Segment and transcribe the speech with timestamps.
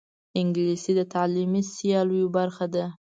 [0.39, 2.85] انګلیسي د تعلیمي سیالیو برخه ده